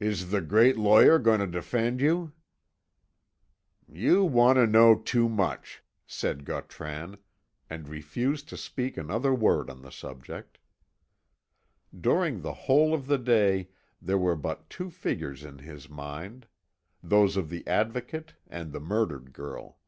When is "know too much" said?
4.66-5.80